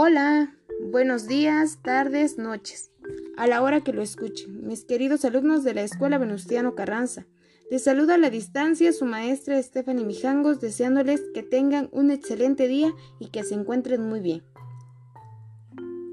Hola, 0.00 0.54
buenos 0.92 1.26
días, 1.26 1.82
tardes, 1.82 2.38
noches. 2.38 2.92
A 3.36 3.48
la 3.48 3.60
hora 3.62 3.80
que 3.80 3.92
lo 3.92 4.00
escuchen, 4.00 4.64
mis 4.64 4.84
queridos 4.84 5.24
alumnos 5.24 5.64
de 5.64 5.74
la 5.74 5.82
Escuela 5.82 6.18
Venustiano 6.18 6.76
Carranza. 6.76 7.26
Les 7.68 7.82
saluda 7.82 8.14
a 8.14 8.18
la 8.18 8.30
distancia 8.30 8.92
su 8.92 9.06
maestra 9.06 9.60
Stephanie 9.60 10.04
Mijangos, 10.04 10.60
deseándoles 10.60 11.20
que 11.34 11.42
tengan 11.42 11.88
un 11.90 12.12
excelente 12.12 12.68
día 12.68 12.94
y 13.18 13.30
que 13.30 13.42
se 13.42 13.54
encuentren 13.54 14.08
muy 14.08 14.20
bien. 14.20 14.44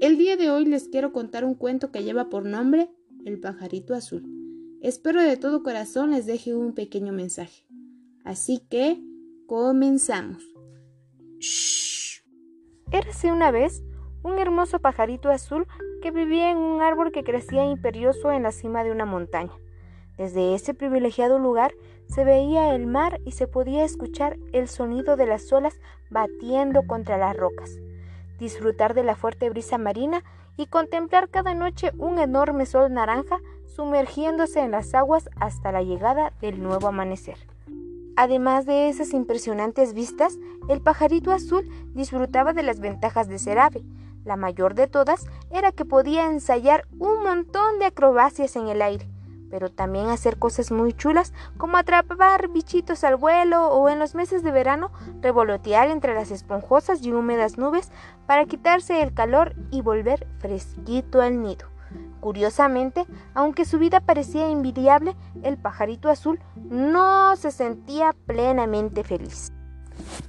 El 0.00 0.18
día 0.18 0.36
de 0.36 0.50
hoy 0.50 0.64
les 0.64 0.88
quiero 0.88 1.12
contar 1.12 1.44
un 1.44 1.54
cuento 1.54 1.92
que 1.92 2.02
lleva 2.02 2.28
por 2.28 2.44
nombre 2.44 2.90
El 3.24 3.38
pajarito 3.38 3.94
azul. 3.94 4.24
Espero 4.82 5.22
de 5.22 5.36
todo 5.36 5.62
corazón 5.62 6.10
les 6.10 6.26
deje 6.26 6.56
un 6.56 6.74
pequeño 6.74 7.12
mensaje. 7.12 7.68
Así 8.24 8.58
que, 8.68 9.00
comenzamos. 9.46 10.42
Érase 12.92 13.32
una 13.32 13.50
vez 13.50 13.82
un 14.22 14.38
hermoso 14.38 14.78
pajarito 14.78 15.30
azul 15.30 15.66
que 16.02 16.12
vivía 16.12 16.52
en 16.52 16.58
un 16.58 16.82
árbol 16.82 17.10
que 17.10 17.24
crecía 17.24 17.64
imperioso 17.64 18.30
en 18.30 18.44
la 18.44 18.52
cima 18.52 18.84
de 18.84 18.92
una 18.92 19.04
montaña. 19.04 19.52
Desde 20.16 20.54
ese 20.54 20.72
privilegiado 20.72 21.40
lugar 21.40 21.74
se 22.08 22.24
veía 22.24 22.74
el 22.76 22.86
mar 22.86 23.20
y 23.24 23.32
se 23.32 23.48
podía 23.48 23.84
escuchar 23.84 24.38
el 24.52 24.68
sonido 24.68 25.16
de 25.16 25.26
las 25.26 25.52
olas 25.52 25.80
batiendo 26.10 26.86
contra 26.86 27.18
las 27.18 27.36
rocas, 27.36 27.76
disfrutar 28.38 28.94
de 28.94 29.02
la 29.02 29.16
fuerte 29.16 29.50
brisa 29.50 29.78
marina 29.78 30.22
y 30.56 30.66
contemplar 30.66 31.28
cada 31.28 31.54
noche 31.54 31.90
un 31.98 32.20
enorme 32.20 32.66
sol 32.66 32.92
naranja 32.92 33.40
sumergiéndose 33.64 34.60
en 34.60 34.70
las 34.70 34.94
aguas 34.94 35.28
hasta 35.40 35.72
la 35.72 35.82
llegada 35.82 36.32
del 36.40 36.62
nuevo 36.62 36.86
amanecer. 36.86 37.36
Además 38.16 38.64
de 38.64 38.88
esas 38.88 39.12
impresionantes 39.12 39.92
vistas, 39.92 40.38
el 40.68 40.80
pajarito 40.80 41.32
azul 41.32 41.68
disfrutaba 41.94 42.52
de 42.52 42.62
las 42.62 42.80
ventajas 42.80 43.28
de 43.28 43.38
ser 43.38 43.58
ave. 43.58 43.84
La 44.24 44.36
mayor 44.36 44.74
de 44.74 44.88
todas 44.88 45.26
era 45.50 45.70
que 45.72 45.84
podía 45.84 46.26
ensayar 46.26 46.86
un 46.98 47.22
montón 47.22 47.78
de 47.78 47.86
acrobacias 47.86 48.56
en 48.56 48.68
el 48.68 48.82
aire, 48.82 49.08
pero 49.50 49.70
también 49.70 50.08
hacer 50.08 50.38
cosas 50.38 50.72
muy 50.72 50.92
chulas 50.92 51.32
como 51.56 51.76
atrapar 51.76 52.48
bichitos 52.48 53.04
al 53.04 53.16
vuelo 53.16 53.68
o 53.68 53.88
en 53.88 54.00
los 54.00 54.14
meses 54.14 54.42
de 54.42 54.50
verano 54.50 54.90
revolotear 55.20 55.88
entre 55.88 56.14
las 56.14 56.32
esponjosas 56.32 57.02
y 57.02 57.12
húmedas 57.12 57.56
nubes 57.56 57.92
para 58.26 58.46
quitarse 58.46 59.02
el 59.02 59.14
calor 59.14 59.54
y 59.70 59.82
volver 59.82 60.26
fresquito 60.38 61.20
al 61.20 61.40
nido. 61.42 61.68
Curiosamente, 62.20 63.06
aunque 63.34 63.64
su 63.64 63.78
vida 63.78 64.00
parecía 64.00 64.48
envidiable, 64.48 65.14
el 65.44 65.58
pajarito 65.58 66.10
azul 66.10 66.40
no 66.56 67.36
se 67.36 67.52
sentía 67.52 68.12
plenamente 68.26 69.04
feliz. 69.04 69.52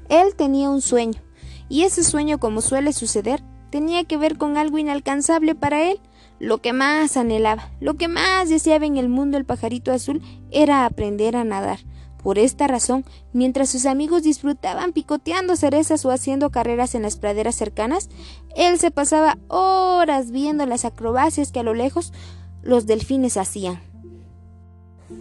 Él 0.09 0.35
tenía 0.35 0.69
un 0.69 0.81
sueño, 0.81 1.21
y 1.69 1.83
ese 1.83 2.03
sueño, 2.03 2.39
como 2.39 2.61
suele 2.61 2.93
suceder, 2.93 3.43
tenía 3.69 4.03
que 4.05 4.17
ver 4.17 4.37
con 4.37 4.57
algo 4.57 4.77
inalcanzable 4.77 5.55
para 5.55 5.89
él. 5.89 5.99
Lo 6.39 6.59
que 6.59 6.71
más 6.71 7.17
anhelaba, 7.17 7.71
lo 7.79 7.95
que 7.95 8.07
más 8.07 8.49
deseaba 8.49 8.85
en 8.85 8.97
el 8.97 9.09
mundo 9.09 9.37
el 9.37 9.45
pajarito 9.45 9.91
azul 9.91 10.21
era 10.51 10.85
aprender 10.85 11.35
a 11.35 11.43
nadar. 11.43 11.79
Por 12.21 12.39
esta 12.39 12.67
razón, 12.67 13.05
mientras 13.31 13.69
sus 13.69 13.85
amigos 13.85 14.23
disfrutaban 14.23 14.91
picoteando 14.91 15.55
cerezas 15.55 16.03
o 16.05 16.11
haciendo 16.11 16.49
carreras 16.49 16.93
en 16.93 17.03
las 17.03 17.15
praderas 17.15 17.55
cercanas, 17.55 18.09
él 18.55 18.79
se 18.79 18.91
pasaba 18.91 19.37
horas 19.47 20.31
viendo 20.31 20.65
las 20.65 20.83
acrobacias 20.85 21.51
que 21.51 21.59
a 21.59 21.63
lo 21.63 21.73
lejos 21.73 22.13
los 22.63 22.85
delfines 22.85 23.37
hacían. 23.37 23.81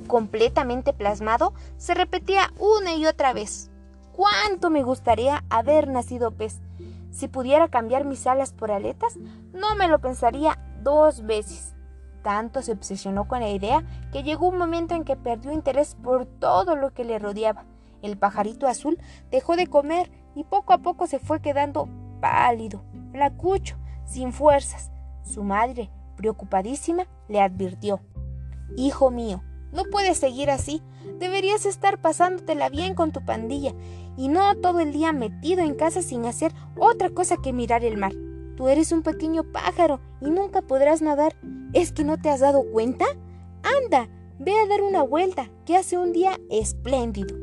Completamente 0.06 0.92
plasmado, 0.92 1.54
se 1.76 1.94
repetía 1.94 2.52
una 2.58 2.94
y 2.94 3.06
otra 3.06 3.32
vez. 3.32 3.70
¿Cuánto 4.16 4.70
me 4.70 4.82
gustaría 4.82 5.44
haber 5.50 5.88
nacido 5.88 6.30
pez? 6.30 6.62
Si 7.10 7.28
pudiera 7.28 7.68
cambiar 7.68 8.06
mis 8.06 8.26
alas 8.26 8.50
por 8.50 8.70
aletas, 8.70 9.18
no 9.52 9.76
me 9.76 9.88
lo 9.88 9.98
pensaría 9.98 10.58
dos 10.82 11.26
veces. 11.26 11.74
Tanto 12.22 12.62
se 12.62 12.72
obsesionó 12.72 13.28
con 13.28 13.40
la 13.40 13.50
idea 13.50 13.84
que 14.12 14.22
llegó 14.22 14.48
un 14.48 14.56
momento 14.56 14.94
en 14.94 15.04
que 15.04 15.16
perdió 15.16 15.52
interés 15.52 15.96
por 16.02 16.24
todo 16.24 16.76
lo 16.76 16.94
que 16.94 17.04
le 17.04 17.18
rodeaba. 17.18 17.66
El 18.00 18.16
pajarito 18.16 18.66
azul 18.66 18.98
dejó 19.30 19.54
de 19.54 19.66
comer 19.66 20.10
y 20.34 20.44
poco 20.44 20.72
a 20.72 20.78
poco 20.78 21.06
se 21.06 21.18
fue 21.18 21.42
quedando 21.42 21.86
pálido, 22.22 22.82
flacucho, 23.12 23.76
sin 24.06 24.32
fuerzas. 24.32 24.90
Su 25.24 25.44
madre, 25.44 25.90
preocupadísima, 26.16 27.06
le 27.28 27.42
advirtió 27.42 28.00
Hijo 28.76 29.10
mío, 29.10 29.42
no 29.72 29.84
puedes 29.84 30.16
seguir 30.16 30.50
así. 30.50 30.82
Deberías 31.18 31.66
estar 31.66 32.00
pasándotela 32.00 32.68
bien 32.68 32.94
con 32.94 33.12
tu 33.12 33.24
pandilla 33.24 33.72
y 34.16 34.28
no 34.28 34.56
todo 34.56 34.80
el 34.80 34.92
día 34.92 35.12
metido 35.12 35.62
en 35.62 35.74
casa 35.74 36.02
sin 36.02 36.24
hacer 36.24 36.52
otra 36.76 37.10
cosa 37.10 37.36
que 37.36 37.52
mirar 37.52 37.84
el 37.84 37.96
mar. 37.96 38.12
Tú 38.56 38.68
eres 38.68 38.92
un 38.92 39.02
pequeño 39.02 39.44
pájaro 39.44 40.00
y 40.20 40.30
nunca 40.30 40.62
podrás 40.62 41.02
nadar. 41.02 41.36
¿Es 41.72 41.92
que 41.92 42.04
no 42.04 42.18
te 42.18 42.30
has 42.30 42.40
dado 42.40 42.64
cuenta? 42.72 43.04
Anda, 43.62 44.08
ve 44.38 44.52
a 44.52 44.66
dar 44.66 44.82
una 44.82 45.02
vuelta, 45.02 45.50
que 45.64 45.76
hace 45.76 45.98
un 45.98 46.12
día 46.12 46.38
espléndido. 46.50 47.36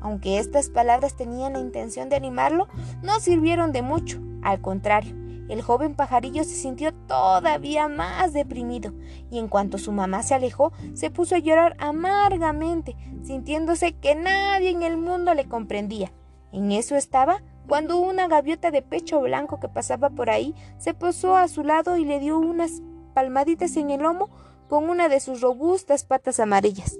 Aunque 0.00 0.38
estas 0.38 0.68
palabras 0.68 1.16
tenían 1.16 1.54
la 1.54 1.60
intención 1.60 2.08
de 2.08 2.16
animarlo, 2.16 2.68
no 3.02 3.18
sirvieron 3.20 3.72
de 3.72 3.82
mucho. 3.82 4.20
Al 4.42 4.60
contrario, 4.60 5.14
el 5.52 5.60
joven 5.60 5.94
pajarillo 5.94 6.44
se 6.44 6.54
sintió 6.54 6.94
todavía 7.06 7.86
más 7.86 8.32
deprimido 8.32 8.94
y 9.30 9.38
en 9.38 9.48
cuanto 9.48 9.76
su 9.76 9.92
mamá 9.92 10.22
se 10.22 10.34
alejó, 10.34 10.72
se 10.94 11.10
puso 11.10 11.34
a 11.34 11.40
llorar 11.40 11.76
amargamente, 11.78 12.96
sintiéndose 13.22 13.92
que 13.92 14.14
nadie 14.14 14.70
en 14.70 14.82
el 14.82 14.96
mundo 14.96 15.34
le 15.34 15.46
comprendía. 15.46 16.10
En 16.52 16.72
eso 16.72 16.96
estaba 16.96 17.42
cuando 17.68 17.98
una 17.98 18.28
gaviota 18.28 18.70
de 18.70 18.80
pecho 18.80 19.20
blanco 19.20 19.60
que 19.60 19.68
pasaba 19.68 20.08
por 20.08 20.30
ahí 20.30 20.54
se 20.78 20.94
posó 20.94 21.36
a 21.36 21.48
su 21.48 21.64
lado 21.64 21.98
y 21.98 22.06
le 22.06 22.18
dio 22.18 22.38
unas 22.38 22.80
palmaditas 23.12 23.76
en 23.76 23.90
el 23.90 24.00
lomo 24.00 24.30
con 24.68 24.88
una 24.88 25.10
de 25.10 25.20
sus 25.20 25.42
robustas 25.42 26.04
patas 26.04 26.40
amarillas. 26.40 26.98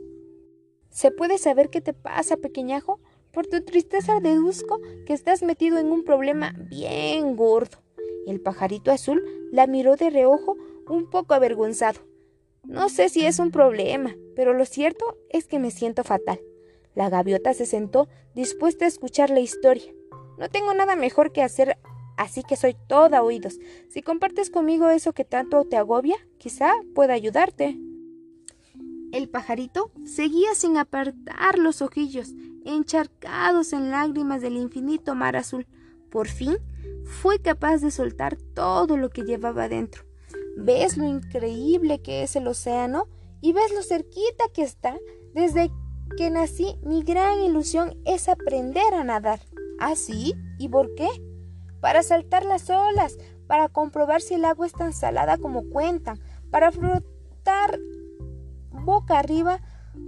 ¿Se 0.90 1.10
puede 1.10 1.38
saber 1.38 1.70
qué 1.70 1.80
te 1.80 1.94
pasa, 1.94 2.36
pequeñajo? 2.36 3.00
Por 3.32 3.46
tu 3.46 3.64
tristeza 3.64 4.20
deduzco 4.20 4.78
que 5.06 5.14
estás 5.14 5.42
metido 5.42 5.78
en 5.78 5.90
un 5.90 6.04
problema 6.04 6.54
bien 6.68 7.34
gordo. 7.34 7.81
El 8.26 8.40
pajarito 8.40 8.90
azul 8.90 9.22
la 9.50 9.66
miró 9.66 9.96
de 9.96 10.10
reojo 10.10 10.56
un 10.88 11.10
poco 11.10 11.34
avergonzado. 11.34 12.00
No 12.64 12.88
sé 12.88 13.08
si 13.08 13.26
es 13.26 13.38
un 13.38 13.50
problema, 13.50 14.14
pero 14.36 14.54
lo 14.54 14.64
cierto 14.64 15.18
es 15.30 15.46
que 15.46 15.58
me 15.58 15.70
siento 15.70 16.04
fatal. 16.04 16.40
La 16.94 17.08
gaviota 17.08 17.54
se 17.54 17.66
sentó 17.66 18.08
dispuesta 18.34 18.84
a 18.84 18.88
escuchar 18.88 19.30
la 19.30 19.40
historia. 19.40 19.92
No 20.38 20.48
tengo 20.48 20.72
nada 20.74 20.94
mejor 20.94 21.32
que 21.32 21.42
hacer, 21.42 21.78
así 22.16 22.42
que 22.44 22.56
soy 22.56 22.76
toda 22.86 23.22
oídos. 23.22 23.58
Si 23.88 24.02
compartes 24.02 24.50
conmigo 24.50 24.88
eso 24.88 25.12
que 25.12 25.24
tanto 25.24 25.64
te 25.64 25.76
agobia, 25.76 26.16
quizá 26.38 26.72
pueda 26.94 27.14
ayudarte. 27.14 27.78
El 29.12 29.28
pajarito 29.28 29.90
seguía 30.06 30.54
sin 30.54 30.76
apartar 30.76 31.58
los 31.58 31.82
ojillos, 31.82 32.32
encharcados 32.64 33.72
en 33.72 33.90
lágrimas 33.90 34.40
del 34.40 34.56
infinito 34.56 35.14
mar 35.14 35.36
azul. 35.36 35.66
Por 36.10 36.28
fin 36.28 36.56
fue 37.04 37.40
capaz 37.40 37.78
de 37.78 37.90
soltar 37.90 38.36
todo 38.54 38.96
lo 38.96 39.10
que 39.10 39.22
llevaba 39.22 39.68
dentro. 39.68 40.04
¿Ves 40.56 40.96
lo 40.96 41.04
increíble 41.04 42.00
que 42.02 42.22
es 42.22 42.36
el 42.36 42.46
océano? 42.46 43.08
¿Y 43.40 43.52
ves 43.52 43.72
lo 43.74 43.82
cerquita 43.82 44.44
que 44.52 44.62
está? 44.62 44.96
Desde 45.34 45.70
que 46.16 46.30
nací, 46.30 46.76
mi 46.82 47.02
gran 47.02 47.40
ilusión 47.40 47.96
es 48.04 48.28
aprender 48.28 48.94
a 48.94 49.04
nadar. 49.04 49.40
¿Ah, 49.78 49.96
sí? 49.96 50.34
¿Y 50.58 50.68
por 50.68 50.94
qué? 50.94 51.08
Para 51.80 52.02
saltar 52.02 52.44
las 52.44 52.70
olas, 52.70 53.16
para 53.46 53.68
comprobar 53.68 54.20
si 54.20 54.34
el 54.34 54.44
agua 54.44 54.66
es 54.66 54.72
tan 54.72 54.92
salada 54.92 55.38
como 55.38 55.68
cuentan, 55.68 56.20
para 56.50 56.70
flotar 56.70 57.78
boca 58.70 59.18
arriba 59.18 59.60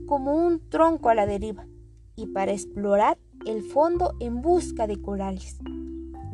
como 0.07 0.35
un 0.35 0.69
tronco 0.69 1.09
a 1.09 1.15
la 1.15 1.27
deriva 1.27 1.67
y 2.17 2.27
para 2.27 2.53
explorar 2.53 3.19
el 3.47 3.63
fondo 3.63 4.15
en 4.21 4.41
busca 4.41 4.87
de 4.87 5.01
corales. 5.01 5.59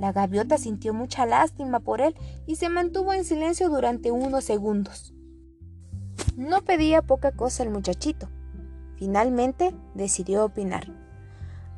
La 0.00 0.12
gaviota 0.12 0.56
sintió 0.56 0.94
mucha 0.94 1.26
lástima 1.26 1.80
por 1.80 2.00
él 2.00 2.14
y 2.46 2.56
se 2.56 2.70
mantuvo 2.70 3.12
en 3.12 3.22
silencio 3.22 3.68
durante 3.68 4.10
unos 4.10 4.44
segundos. 4.44 5.12
No 6.38 6.62
pedía 6.62 7.02
poca 7.02 7.32
cosa 7.32 7.64
el 7.64 7.70
muchachito. 7.70 8.30
Finalmente 8.96 9.74
decidió 9.94 10.46
opinar. 10.46 10.90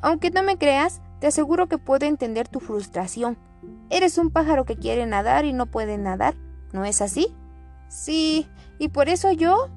Aunque 0.02 0.30
no 0.30 0.44
me 0.44 0.56
creas, 0.56 1.02
te 1.19 1.26
aseguro 1.26 1.66
que 1.66 1.78
puedo 1.78 2.06
entender 2.06 2.46
tu 2.46 2.60
frustración. 2.60 3.36
Eres 3.90 4.19
un 4.19 4.30
pájaro 4.30 4.64
que 4.66 4.76
quiere 4.76 5.04
nadar 5.04 5.44
y 5.44 5.52
no 5.52 5.66
puede 5.66 5.98
nadar, 5.98 6.36
¿no 6.72 6.84
es 6.84 7.02
así? 7.02 7.34
Sí, 7.88 8.46
y 8.78 8.88
por 8.88 9.08
eso 9.08 9.32
yo... 9.32 9.69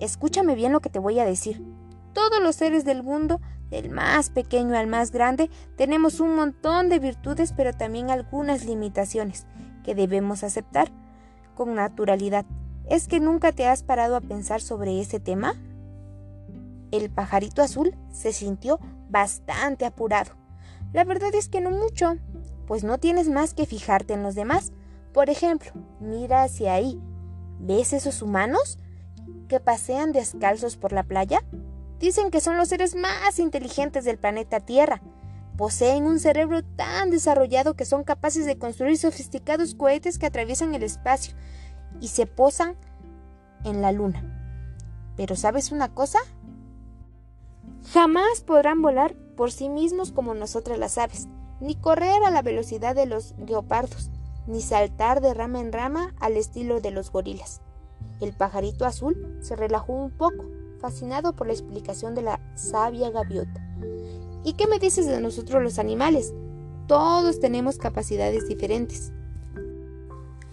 Escúchame 0.00 0.54
bien 0.54 0.72
lo 0.72 0.80
que 0.80 0.90
te 0.90 0.98
voy 0.98 1.18
a 1.18 1.24
decir. 1.24 1.64
Todos 2.12 2.42
los 2.42 2.56
seres 2.56 2.84
del 2.84 3.02
mundo, 3.02 3.40
del 3.70 3.90
más 3.90 4.30
pequeño 4.30 4.76
al 4.76 4.86
más 4.86 5.10
grande, 5.10 5.50
tenemos 5.76 6.20
un 6.20 6.34
montón 6.36 6.88
de 6.88 6.98
virtudes, 6.98 7.52
pero 7.52 7.72
también 7.72 8.10
algunas 8.10 8.64
limitaciones 8.64 9.46
que 9.84 9.94
debemos 9.94 10.44
aceptar 10.44 10.90
con 11.54 11.74
naturalidad. 11.74 12.46
¿Es 12.88 13.08
que 13.08 13.18
nunca 13.18 13.52
te 13.52 13.66
has 13.66 13.82
parado 13.82 14.16
a 14.16 14.20
pensar 14.20 14.60
sobre 14.60 15.00
ese 15.00 15.18
tema? 15.18 15.54
El 16.92 17.10
pajarito 17.10 17.62
azul 17.62 17.96
se 18.12 18.32
sintió 18.32 18.78
bastante 19.08 19.84
apurado. 19.84 20.32
La 20.92 21.04
verdad 21.04 21.34
es 21.34 21.48
que 21.48 21.60
no 21.60 21.70
mucho, 21.70 22.16
pues 22.66 22.84
no 22.84 22.98
tienes 22.98 23.28
más 23.28 23.54
que 23.54 23.66
fijarte 23.66 24.14
en 24.14 24.22
los 24.22 24.34
demás. 24.34 24.72
Por 25.12 25.30
ejemplo, 25.30 25.72
mira 26.00 26.44
hacia 26.44 26.74
ahí. 26.74 27.00
¿Ves 27.58 27.92
esos 27.92 28.22
humanos 28.22 28.78
que 29.48 29.60
pasean 29.60 30.12
descalzos 30.12 30.76
por 30.76 30.92
la 30.92 31.02
playa? 31.02 31.42
Dicen 31.98 32.30
que 32.30 32.40
son 32.40 32.56
los 32.56 32.68
seres 32.68 32.94
más 32.94 33.38
inteligentes 33.38 34.04
del 34.04 34.18
planeta 34.18 34.60
Tierra. 34.60 35.00
Poseen 35.56 36.04
un 36.04 36.20
cerebro 36.20 36.62
tan 36.62 37.10
desarrollado 37.10 37.74
que 37.74 37.86
son 37.86 38.04
capaces 38.04 38.44
de 38.44 38.58
construir 38.58 38.98
sofisticados 38.98 39.74
cohetes 39.74 40.18
que 40.18 40.26
atraviesan 40.26 40.74
el 40.74 40.82
espacio 40.82 41.34
y 42.00 42.08
se 42.08 42.26
posan 42.26 42.76
en 43.64 43.80
la 43.80 43.92
luna. 43.92 44.22
Pero 45.16 45.34
¿sabes 45.34 45.72
una 45.72 45.94
cosa? 45.94 46.18
Jamás 47.92 48.42
podrán 48.44 48.82
volar 48.82 49.14
por 49.36 49.50
sí 49.50 49.68
mismos 49.68 50.12
como 50.12 50.34
nosotras 50.34 50.78
las 50.78 50.98
aves, 50.98 51.28
ni 51.60 51.74
correr 51.74 52.22
a 52.24 52.30
la 52.30 52.42
velocidad 52.42 52.94
de 52.94 53.06
los 53.06 53.34
guepardos, 53.38 54.10
ni 54.46 54.60
saltar 54.60 55.20
de 55.20 55.32
rama 55.32 55.60
en 55.60 55.72
rama 55.72 56.14
al 56.20 56.36
estilo 56.36 56.80
de 56.80 56.90
los 56.90 57.10
gorilas. 57.10 57.62
El 58.20 58.32
pajarito 58.32 58.84
azul 58.84 59.38
se 59.40 59.56
relajó 59.56 59.92
un 59.92 60.10
poco, 60.10 60.44
fascinado 60.78 61.34
por 61.34 61.46
la 61.46 61.52
explicación 61.52 62.14
de 62.14 62.22
la 62.22 62.40
sabia 62.54 63.10
gaviota. 63.10 63.66
¿Y 64.44 64.52
qué 64.54 64.66
me 64.66 64.78
dices 64.78 65.06
de 65.06 65.20
nosotros 65.20 65.62
los 65.62 65.78
animales? 65.78 66.32
Todos 66.86 67.40
tenemos 67.40 67.78
capacidades 67.78 68.48
diferentes. 68.48 69.12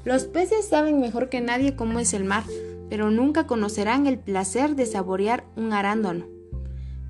Los 0.03 0.25
peces 0.25 0.67
saben 0.67 0.99
mejor 0.99 1.29
que 1.29 1.41
nadie 1.41 1.75
cómo 1.75 1.99
es 1.99 2.13
el 2.13 2.23
mar, 2.23 2.43
pero 2.89 3.11
nunca 3.11 3.47
conocerán 3.47 4.07
el 4.07 4.19
placer 4.19 4.75
de 4.75 4.85
saborear 4.85 5.45
un 5.55 5.73
arándano. 5.73 6.25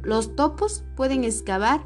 Los 0.01 0.35
topos 0.35 0.83
pueden 0.95 1.23
excavar 1.23 1.81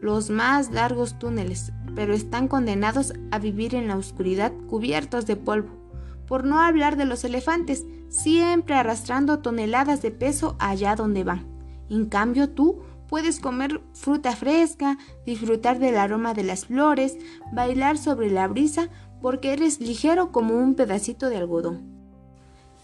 los 0.00 0.28
más 0.28 0.70
largos 0.70 1.18
túneles, 1.18 1.72
pero 1.94 2.12
están 2.12 2.46
condenados 2.46 3.14
a 3.30 3.38
vivir 3.38 3.74
en 3.74 3.88
la 3.88 3.96
oscuridad 3.96 4.52
cubiertos 4.68 5.24
de 5.24 5.36
polvo. 5.36 5.83
Por 6.26 6.44
no 6.44 6.60
hablar 6.60 6.96
de 6.96 7.04
los 7.04 7.24
elefantes, 7.24 7.84
siempre 8.08 8.74
arrastrando 8.74 9.40
toneladas 9.40 10.02
de 10.02 10.10
peso 10.10 10.56
allá 10.58 10.96
donde 10.96 11.24
van. 11.24 11.46
En 11.90 12.06
cambio 12.06 12.50
tú 12.50 12.82
puedes 13.08 13.40
comer 13.40 13.80
fruta 13.92 14.34
fresca, 14.34 14.98
disfrutar 15.26 15.78
del 15.78 15.96
aroma 15.96 16.34
de 16.34 16.44
las 16.44 16.66
flores, 16.66 17.16
bailar 17.52 17.98
sobre 17.98 18.30
la 18.30 18.48
brisa 18.48 18.88
porque 19.20 19.52
eres 19.52 19.80
ligero 19.80 20.32
como 20.32 20.56
un 20.56 20.74
pedacito 20.74 21.28
de 21.28 21.36
algodón. 21.36 21.82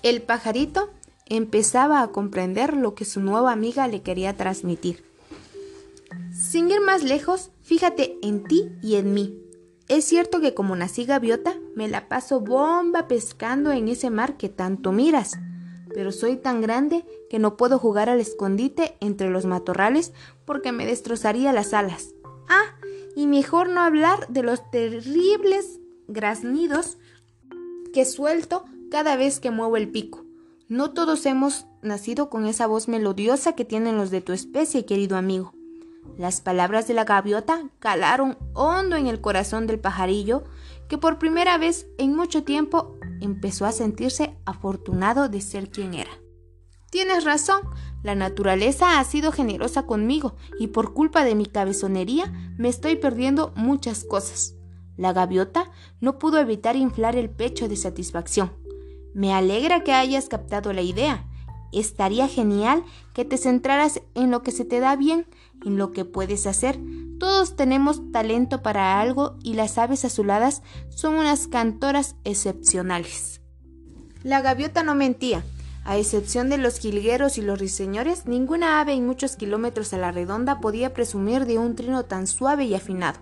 El 0.02 0.22
pajarito 0.22 0.90
empezaba 1.26 2.02
a 2.02 2.08
comprender 2.08 2.76
lo 2.76 2.94
que 2.94 3.04
su 3.04 3.20
nueva 3.20 3.52
amiga 3.52 3.88
le 3.88 4.02
quería 4.02 4.36
transmitir. 4.36 5.04
Sin 6.32 6.70
ir 6.70 6.80
más 6.80 7.04
lejos, 7.04 7.50
fíjate 7.62 8.18
en 8.22 8.44
ti 8.44 8.72
y 8.82 8.96
en 8.96 9.12
mí. 9.14 9.38
Es 9.88 10.04
cierto 10.04 10.40
que 10.40 10.54
como 10.54 10.74
nací 10.76 11.04
gaviota, 11.04 11.54
me 11.80 11.88
la 11.88 12.10
paso 12.10 12.40
bomba 12.40 13.08
pescando 13.08 13.72
en 13.72 13.88
ese 13.88 14.10
mar 14.10 14.36
que 14.36 14.50
tanto 14.50 14.92
miras, 14.92 15.38
pero 15.94 16.12
soy 16.12 16.36
tan 16.36 16.60
grande 16.60 17.06
que 17.30 17.38
no 17.38 17.56
puedo 17.56 17.78
jugar 17.78 18.10
al 18.10 18.20
escondite 18.20 18.98
entre 19.00 19.30
los 19.30 19.46
matorrales 19.46 20.12
porque 20.44 20.72
me 20.72 20.84
destrozaría 20.84 21.54
las 21.54 21.72
alas. 21.72 22.10
Ah, 22.50 22.76
y 23.16 23.26
mejor 23.26 23.70
no 23.70 23.80
hablar 23.80 24.28
de 24.28 24.42
los 24.42 24.70
terribles 24.70 25.80
graznidos 26.06 26.98
que 27.94 28.04
suelto 28.04 28.66
cada 28.90 29.16
vez 29.16 29.40
que 29.40 29.50
muevo 29.50 29.78
el 29.78 29.88
pico. 29.88 30.26
No 30.68 30.90
todos 30.90 31.24
hemos 31.24 31.64
nacido 31.80 32.28
con 32.28 32.44
esa 32.44 32.66
voz 32.66 32.88
melodiosa 32.88 33.54
que 33.54 33.64
tienen 33.64 33.96
los 33.96 34.10
de 34.10 34.20
tu 34.20 34.34
especie, 34.34 34.84
querido 34.84 35.16
amigo. 35.16 35.54
Las 36.18 36.42
palabras 36.42 36.86
de 36.86 36.92
la 36.92 37.04
gaviota 37.04 37.70
calaron 37.78 38.36
hondo 38.52 38.96
en 38.96 39.06
el 39.06 39.22
corazón 39.22 39.66
del 39.66 39.80
pajarillo, 39.80 40.44
que 40.90 40.98
por 40.98 41.20
primera 41.20 41.56
vez 41.56 41.86
en 41.98 42.16
mucho 42.16 42.42
tiempo 42.42 42.98
empezó 43.20 43.64
a 43.64 43.70
sentirse 43.70 44.36
afortunado 44.44 45.28
de 45.28 45.40
ser 45.40 45.70
quien 45.70 45.94
era. 45.94 46.10
Tienes 46.90 47.24
razón, 47.24 47.60
la 48.02 48.16
naturaleza 48.16 48.98
ha 48.98 49.04
sido 49.04 49.30
generosa 49.30 49.86
conmigo 49.86 50.34
y 50.58 50.66
por 50.66 50.92
culpa 50.92 51.22
de 51.22 51.36
mi 51.36 51.46
cabezonería 51.46 52.32
me 52.58 52.68
estoy 52.68 52.96
perdiendo 52.96 53.52
muchas 53.54 54.02
cosas. 54.02 54.56
La 54.96 55.12
gaviota 55.12 55.70
no 56.00 56.18
pudo 56.18 56.40
evitar 56.40 56.74
inflar 56.74 57.14
el 57.14 57.30
pecho 57.30 57.68
de 57.68 57.76
satisfacción. 57.76 58.52
Me 59.14 59.32
alegra 59.32 59.84
que 59.84 59.92
hayas 59.92 60.28
captado 60.28 60.72
la 60.72 60.82
idea. 60.82 61.24
Estaría 61.72 62.26
genial 62.26 62.82
que 63.14 63.24
te 63.24 63.38
centraras 63.38 64.02
en 64.16 64.32
lo 64.32 64.42
que 64.42 64.50
se 64.50 64.64
te 64.64 64.80
da 64.80 64.96
bien, 64.96 65.28
en 65.64 65.76
lo 65.76 65.92
que 65.92 66.04
puedes 66.04 66.46
hacer. 66.46 66.78
Todos 67.18 67.56
tenemos 67.56 68.12
talento 68.12 68.62
para 68.62 69.00
algo 69.00 69.36
y 69.42 69.54
las 69.54 69.78
aves 69.78 70.04
azuladas 70.04 70.62
son 70.88 71.14
unas 71.14 71.48
cantoras 71.48 72.16
excepcionales. 72.24 73.40
La 74.22 74.40
gaviota 74.40 74.82
no 74.82 74.94
mentía. 74.94 75.44
A 75.84 75.96
excepción 75.96 76.50
de 76.50 76.58
los 76.58 76.78
jilgueros 76.78 77.38
y 77.38 77.42
los 77.42 77.58
riseñores, 77.58 78.26
ninguna 78.26 78.80
ave 78.80 78.92
en 78.92 79.06
muchos 79.06 79.36
kilómetros 79.36 79.92
a 79.94 79.98
la 79.98 80.12
redonda 80.12 80.60
podía 80.60 80.92
presumir 80.92 81.46
de 81.46 81.58
un 81.58 81.74
trino 81.74 82.04
tan 82.04 82.26
suave 82.26 82.64
y 82.64 82.74
afinado. 82.74 83.18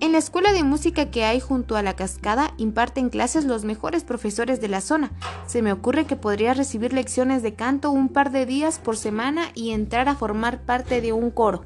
En 0.00 0.12
la 0.12 0.18
escuela 0.18 0.52
de 0.52 0.62
música 0.62 1.10
que 1.10 1.24
hay 1.24 1.40
junto 1.40 1.76
a 1.76 1.82
la 1.82 1.94
cascada 1.94 2.54
imparten 2.56 3.08
clases 3.08 3.44
los 3.44 3.64
mejores 3.64 4.04
profesores 4.04 4.60
de 4.60 4.68
la 4.68 4.80
zona. 4.80 5.12
Se 5.46 5.60
me 5.60 5.72
ocurre 5.72 6.06
que 6.06 6.16
podría 6.16 6.54
recibir 6.54 6.92
lecciones 6.92 7.42
de 7.42 7.54
canto 7.54 7.90
un 7.90 8.08
par 8.08 8.30
de 8.30 8.46
días 8.46 8.78
por 8.78 8.96
semana 8.96 9.46
y 9.54 9.70
entrar 9.70 10.08
a 10.08 10.14
formar 10.14 10.62
parte 10.62 11.00
de 11.00 11.12
un 11.12 11.30
coro. 11.30 11.64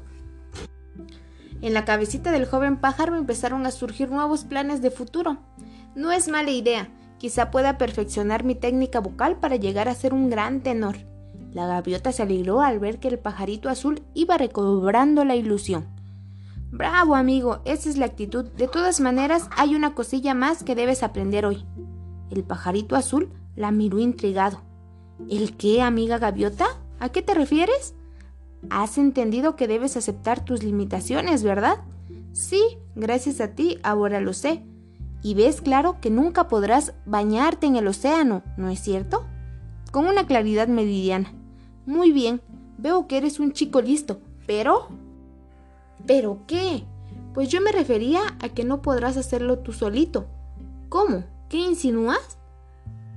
En 1.61 1.73
la 1.73 1.85
cabecita 1.85 2.31
del 2.31 2.45
joven 2.45 2.77
pájaro 2.77 3.15
empezaron 3.15 3.65
a 3.65 3.71
surgir 3.71 4.09
nuevos 4.09 4.45
planes 4.45 4.81
de 4.81 4.91
futuro. 4.91 5.37
No 5.95 6.11
es 6.11 6.27
mala 6.27 6.51
idea, 6.51 6.89
quizá 7.17 7.49
pueda 7.49 7.77
perfeccionar 7.77 8.43
mi 8.43 8.55
técnica 8.55 8.99
vocal 8.99 9.39
para 9.39 9.55
llegar 9.55 9.89
a 9.89 9.95
ser 9.95 10.13
un 10.13 10.29
gran 10.29 10.61
tenor. 10.61 10.97
La 11.51 11.65
gaviota 11.65 12.11
se 12.11 12.23
alegró 12.23 12.61
al 12.61 12.79
ver 12.79 12.99
que 12.99 13.07
el 13.07 13.17
pajarito 13.19 13.69
azul 13.69 14.03
iba 14.13 14.37
recobrando 14.37 15.23
la 15.23 15.35
ilusión. 15.35 15.96
Bravo, 16.71 17.15
amigo, 17.15 17.61
esa 17.63 17.89
es 17.89 17.97
la 17.97 18.05
actitud. 18.05 18.45
De 18.45 18.67
todas 18.67 18.99
maneras, 18.99 19.49
hay 19.55 19.73
una 19.73 19.95
cosilla 19.95 20.33
más 20.33 20.63
que 20.63 20.75
debes 20.75 21.01
aprender 21.01 21.45
hoy. 21.45 21.65
El 22.29 22.43
pajarito 22.43 22.95
azul 22.95 23.31
la 23.55 23.71
miró 23.71 23.99
intrigado. 23.99 24.61
¿El 25.29 25.55
qué, 25.55 25.81
amiga 25.81 26.17
gaviota? 26.17 26.65
¿A 26.99 27.09
qué 27.09 27.21
te 27.21 27.33
refieres? 27.33 27.95
Has 28.69 28.97
entendido 28.97 29.55
que 29.55 29.67
debes 29.67 29.95
aceptar 29.95 30.43
tus 30.43 30.63
limitaciones, 30.63 31.43
¿verdad? 31.43 31.77
Sí, 32.33 32.61
gracias 32.95 33.39
a 33.39 33.55
ti, 33.55 33.79
ahora 33.81 34.19
lo 34.19 34.33
sé. 34.33 34.63
Y 35.23 35.35
ves 35.35 35.61
claro 35.61 35.97
que 36.01 36.09
nunca 36.09 36.47
podrás 36.47 36.93
bañarte 37.05 37.65
en 37.65 37.77
el 37.77 37.87
océano, 37.87 38.43
¿no 38.57 38.69
es 38.69 38.79
cierto? 38.79 39.25
Con 39.91 40.05
una 40.05 40.27
claridad 40.27 40.67
meridiana. 40.67 41.33
Muy 41.85 42.11
bien, 42.11 42.41
veo 42.77 43.07
que 43.07 43.17
eres 43.17 43.39
un 43.39 43.53
chico 43.53 43.81
listo, 43.81 44.19
pero 44.45 44.89
¿Pero 46.05 46.39
qué? 46.47 46.83
Pues 47.33 47.49
yo 47.49 47.61
me 47.61 47.71
refería 47.71 48.21
a 48.41 48.49
que 48.49 48.63
no 48.63 48.81
podrás 48.81 49.17
hacerlo 49.17 49.59
tú 49.59 49.73
solito. 49.73 50.27
¿Cómo? 50.89 51.23
¿Qué 51.49 51.57
insinúas? 51.57 52.37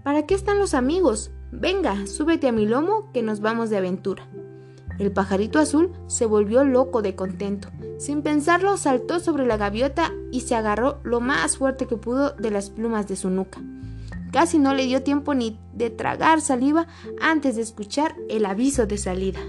¿Para 0.03 0.27
qué 0.27 0.35
están 0.35 0.59
los 0.59 0.75
amigos? 0.75 1.31
Venga, 1.53 2.07
súbete 2.07 2.49
a 2.49 2.53
mi 2.53 2.67
lomo 2.67 3.11
que 3.13 3.23
nos 3.23 3.41
vamos 3.41 3.71
de 3.71 3.77
aventura. 3.77 4.29
El 4.99 5.13
pajarito 5.13 5.59
azul 5.59 5.93
se 6.07 6.27
volvió 6.27 6.63
loco 6.63 7.01
de 7.01 7.15
contento. 7.15 7.69
Sin 7.99 8.23
pensarlo, 8.23 8.77
saltó 8.77 9.19
sobre 9.19 9.47
la 9.47 9.57
gaviota 9.57 10.13
y 10.31 10.43
se 10.43 10.55
agarró 10.55 11.01
lo 11.03 11.21
más 11.21 11.57
fuerte 11.57 11.87
que 11.87 11.97
pudo 11.97 12.33
de 12.33 12.51
las 12.51 12.71
plumas 12.71 13.09
de 13.09 13.17
su 13.17 13.31
nuca. 13.31 13.61
Casi 14.33 14.59
no 14.59 14.75
le 14.75 14.87
dio 14.87 15.03
tiempo 15.03 15.35
ni 15.35 15.59
de 15.73 15.91
tragar 15.91 16.41
saliva 16.41 16.87
antes 17.21 17.57
de 17.57 17.63
escuchar 17.63 18.15
el 18.29 18.47
aviso 18.47 18.87
de 18.87 18.99
salida. 18.99 19.41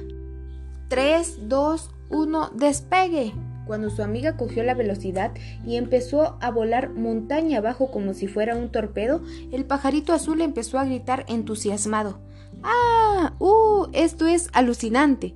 3, 0.87 1.49
2, 1.49 1.89
uno 2.11 2.49
despegue. 2.53 3.33
Cuando 3.65 3.89
su 3.89 4.03
amiga 4.03 4.35
cogió 4.37 4.63
la 4.63 4.73
velocidad 4.73 5.31
y 5.65 5.77
empezó 5.77 6.37
a 6.41 6.51
volar 6.51 6.89
montaña 6.89 7.59
abajo 7.59 7.91
como 7.91 8.13
si 8.13 8.27
fuera 8.27 8.55
un 8.55 8.69
torpedo, 8.69 9.21
el 9.51 9.65
pajarito 9.65 10.13
azul 10.13 10.41
empezó 10.41 10.77
a 10.77 10.85
gritar 10.85 11.25
entusiasmado. 11.27 12.19
¡Ah! 12.63 13.33
¡Uh! 13.39 13.87
Esto 13.93 14.27
es 14.27 14.49
alucinante. 14.53 15.35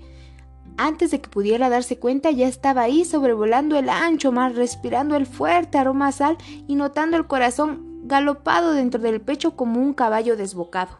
Antes 0.78 1.12
de 1.12 1.22
que 1.22 1.30
pudiera 1.30 1.70
darse 1.70 1.98
cuenta 1.98 2.32
ya 2.32 2.48
estaba 2.48 2.82
ahí 2.82 3.06
sobrevolando 3.06 3.78
el 3.78 3.88
ancho 3.88 4.32
mar, 4.32 4.54
respirando 4.54 5.16
el 5.16 5.26
fuerte 5.26 5.78
aroma 5.78 6.08
a 6.08 6.12
sal 6.12 6.38
y 6.68 6.76
notando 6.76 7.16
el 7.16 7.28
corazón 7.28 8.02
galopado 8.04 8.74
dentro 8.74 9.02
del 9.02 9.22
pecho 9.22 9.56
como 9.56 9.80
un 9.80 9.94
caballo 9.94 10.36
desbocado. 10.36 11.00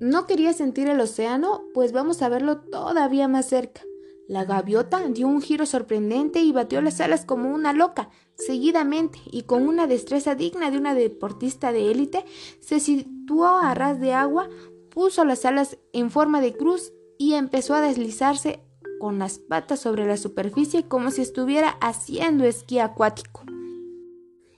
¿No 0.00 0.26
quería 0.26 0.52
sentir 0.52 0.88
el 0.88 1.00
océano? 1.00 1.62
Pues 1.74 1.92
vamos 1.92 2.22
a 2.22 2.28
verlo 2.28 2.58
todavía 2.58 3.26
más 3.26 3.46
cerca. 3.46 3.82
La 4.26 4.44
gaviota 4.44 5.06
dio 5.08 5.28
un 5.28 5.42
giro 5.42 5.66
sorprendente 5.66 6.40
y 6.40 6.52
batió 6.52 6.80
las 6.80 7.00
alas 7.00 7.24
como 7.24 7.52
una 7.52 7.72
loca. 7.72 8.08
Seguidamente, 8.36 9.18
y 9.30 9.42
con 9.42 9.68
una 9.68 9.86
destreza 9.86 10.34
digna 10.34 10.70
de 10.70 10.78
una 10.78 10.94
deportista 10.94 11.72
de 11.72 11.90
élite, 11.90 12.24
se 12.60 12.80
situó 12.80 13.58
a 13.58 13.74
ras 13.74 14.00
de 14.00 14.12
agua, 14.12 14.48
puso 14.90 15.24
las 15.24 15.44
alas 15.44 15.78
en 15.92 16.10
forma 16.10 16.40
de 16.40 16.56
cruz 16.56 16.92
y 17.18 17.34
empezó 17.34 17.74
a 17.74 17.80
deslizarse 17.80 18.60
con 18.98 19.18
las 19.18 19.38
patas 19.38 19.80
sobre 19.80 20.06
la 20.06 20.16
superficie 20.16 20.88
como 20.88 21.10
si 21.10 21.20
estuviera 21.20 21.76
haciendo 21.80 22.44
esquí 22.44 22.78
acuático. 22.78 23.44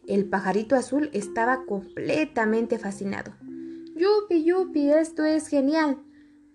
El 0.06 0.28
pajarito 0.28 0.76
azul 0.76 1.10
estaba 1.12 1.64
completamente 1.66 2.78
fascinado. 2.78 3.34
Yupi, 3.96 4.44
yupi, 4.44 4.90
esto 4.90 5.24
es 5.24 5.48
genial. 5.48 6.05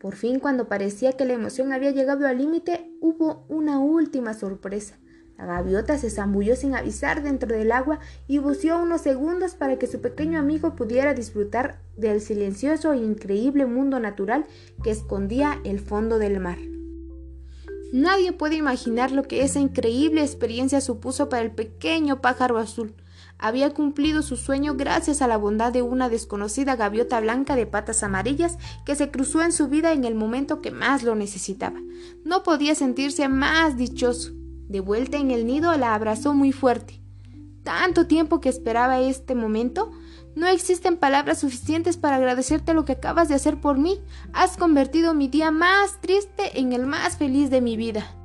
Por 0.02 0.16
fin, 0.16 0.40
cuando 0.40 0.68
parecía 0.68 1.14
que 1.14 1.26
la 1.26 1.34
emoción 1.34 1.72
había 1.74 1.92
llegado 1.92 2.26
al 2.26 2.40
límite, 2.40 2.90
hubo 3.02 3.46
una 3.50 3.80
última 3.80 4.34
sorpresa. 4.34 4.98
La 5.38 5.46
gaviota 5.46 5.96
se 6.00 6.10
zambulló 6.10 6.56
sin 6.56 6.74
avisar 6.74 7.22
dentro 7.22 7.56
del 7.56 7.72
agua 7.72 8.00
y 8.28 8.40
buceó 8.40 8.82
unos 8.82 9.02
segundos 9.02 9.54
para 9.54 9.78
que 9.78 9.86
su 9.86 10.02
pequeño 10.02 10.40
amigo 10.40 10.76
pudiera 10.76 11.14
disfrutar 11.14 11.80
del 11.98 12.20
silencioso 12.20 12.94
e 12.94 12.98
increíble 12.98 13.68
mundo 13.68 14.00
natural 14.00 14.46
que 14.84 14.90
escondía 14.90 15.60
el 15.64 15.80
fondo 15.80 16.18
del 16.18 16.40
mar. 16.40 16.58
Nadie 17.94 18.34
puede 18.34 18.56
imaginar 18.56 19.12
lo 19.12 19.24
que 19.24 19.44
esa 19.44 19.60
increíble 19.60 20.22
experiencia 20.22 20.82
supuso 20.82 21.30
para 21.30 21.44
el 21.44 21.52
pequeño 21.52 22.22
pájaro 22.22 22.58
azul. 22.58 22.96
Había 23.42 23.74
cumplido 23.74 24.22
su 24.22 24.38
sueño 24.38 24.76
gracias 24.76 25.24
a 25.24 25.28
la 25.28 25.36
bondad 25.36 25.74
de 25.74 25.82
una 25.82 26.10
desconocida 26.10 26.76
gaviota 26.76 27.20
blanca 27.20 27.56
de 27.56 27.66
patas 27.66 28.04
amarillas 28.04 28.60
que 28.86 28.96
se 28.96 29.10
cruzó 29.10 29.42
en 29.42 29.52
su 29.52 29.68
vida 29.68 29.94
en 29.94 30.06
el 30.06 30.14
momento 30.14 30.62
que 30.62 30.70
más 30.70 31.02
lo 31.02 31.16
necesitaba. 31.16 31.80
No 32.24 32.44
podía 32.44 32.76
sentirse 32.76 33.28
más 33.30 33.78
dichoso. 33.78 34.32
De 34.70 34.80
vuelta 34.80 35.18
en 35.18 35.32
el 35.32 35.48
nido 35.48 35.76
la 35.76 35.96
abrazó 35.96 36.36
muy 36.36 36.52
fuerte. 36.52 37.02
Tanto 37.64 38.06
tiempo 38.06 38.42
que 38.42 38.50
esperaba 38.50 39.00
este 39.00 39.34
momento. 39.34 39.92
No 40.36 40.46
existen 40.46 40.98
palabras 40.98 41.40
suficientes 41.40 41.98
para 41.98 42.18
agradecerte 42.18 42.76
lo 42.76 42.86
que 42.86 42.94
acabas 42.94 43.28
de 43.28 43.36
hacer 43.36 43.60
por 43.60 43.80
mí. 43.80 44.00
Has 44.34 44.56
convertido 44.56 45.16
mi 45.16 45.28
día 45.28 45.50
más 45.50 46.00
triste 46.00 46.60
en 46.60 46.74
el 46.74 46.86
más 46.86 47.18
feliz 47.18 47.50
de 47.50 47.62
mi 47.62 47.76
vida. 47.76 48.21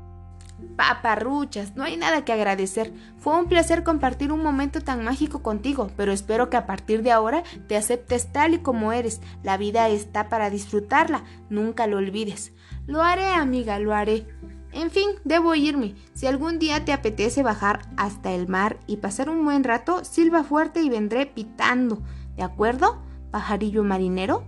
Paparruchas, 0.77 1.77
no 1.77 1.85
hay 1.85 1.97
nada 1.97 2.25
que 2.25 2.33
agradecer. 2.33 2.93
Fue 3.19 3.39
un 3.39 3.47
placer 3.47 3.83
compartir 3.83 4.33
un 4.33 4.43
momento 4.43 4.81
tan 4.81 5.05
mágico 5.05 5.43
contigo, 5.43 5.91
pero 5.97 6.13
espero 6.13 6.51
que 6.51 6.57
a 6.57 6.67
partir 6.67 7.03
de 7.03 7.13
ahora 7.13 7.43
te 7.67 7.77
aceptes 7.77 8.33
tal 8.33 8.55
y 8.55 8.59
como 8.59 8.93
eres. 8.93 9.21
La 9.43 9.57
vida 9.57 9.89
está 9.89 10.29
para 10.29 10.51
disfrutarla, 10.51 11.25
nunca 11.51 11.87
lo 11.87 11.99
olvides. 11.99 12.53
Lo 12.87 13.03
haré, 13.03 13.27
amiga, 13.27 13.79
lo 13.79 13.95
haré. 13.95 14.27
En 14.73 14.91
fin, 14.91 15.09
debo 15.25 15.55
irme. 15.55 15.95
Si 16.15 16.27
algún 16.27 16.59
día 16.59 16.85
te 16.85 16.93
apetece 16.93 17.43
bajar 17.43 17.81
hasta 17.97 18.33
el 18.33 18.49
mar 18.49 18.79
y 18.87 18.99
pasar 18.99 19.31
un 19.31 19.45
buen 19.45 19.65
rato, 19.65 20.05
silba 20.05 20.45
fuerte 20.45 20.83
y 20.83 20.91
vendré 20.91 21.27
pitando. 21.27 22.03
¿De 22.37 22.43
acuerdo, 22.43 22.99
pajarillo 23.31 23.83
marinero? 23.85 24.45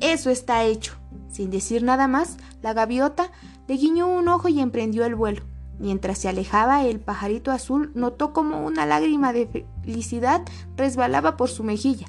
Eso 0.00 0.30
está 0.30 0.64
hecho. 0.64 0.94
Sin 1.28 1.50
decir 1.50 1.82
nada 1.82 2.08
más, 2.08 2.36
la 2.62 2.72
gaviota 2.72 3.30
le 3.72 3.78
guiñó 3.78 4.06
un 4.06 4.28
ojo 4.28 4.50
y 4.50 4.60
emprendió 4.60 5.06
el 5.06 5.14
vuelo. 5.14 5.40
Mientras 5.78 6.18
se 6.18 6.28
alejaba, 6.28 6.84
el 6.84 7.00
pajarito 7.00 7.50
azul 7.50 7.90
notó 7.94 8.34
como 8.34 8.66
una 8.66 8.84
lágrima 8.84 9.32
de 9.32 9.66
felicidad 9.82 10.42
resbalaba 10.76 11.38
por 11.38 11.48
su 11.48 11.64
mejilla. 11.64 12.06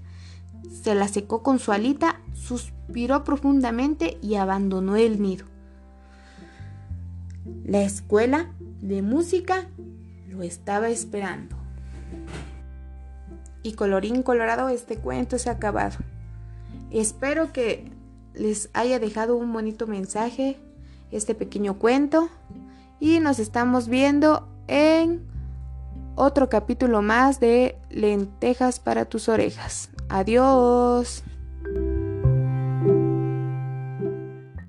Se 0.84 0.93
la 0.93 1.08
secó 1.08 1.41
con 1.41 1.60
su 1.60 1.72
alita, 1.72 2.20
suspiró 2.34 3.24
profundamente 3.24 4.17
y 4.22 4.36
abandonó 4.36 4.98
el 4.98 5.22
nido. 5.22 5.46
La 7.63 7.82
escuela 7.82 8.51
de 8.82 9.01
música 9.01 9.70
lo 10.27 10.43
estaba 10.43 10.89
esperando. 10.89 11.55
Y 13.63 13.75
colorín 13.75 14.22
colorado, 14.22 14.67
este 14.67 14.98
cuento 14.98 15.38
se 15.38 15.48
ha 15.48 15.53
acabado. 15.53 15.96
Espero 16.91 17.53
que 17.53 17.89
les 18.34 18.70
haya 18.74 19.00
dejado 19.00 19.38
un 19.38 19.53
bonito 19.53 19.88
mensaje 19.88 20.60
este 21.15 21.36
pequeño 21.36 21.79
cuento 21.79 22.29
y 23.00 23.20
nos 23.20 23.39
estamos 23.39 23.88
viendo 23.88 24.48
en 24.67 25.25
otro 26.15 26.50
capítulo 26.50 27.01
más 27.01 27.39
de 27.39 27.77
lentejas 27.89 28.79
para 28.79 29.05
tus 29.05 29.29
orejas. 29.29 29.89
Adiós. 30.10 31.24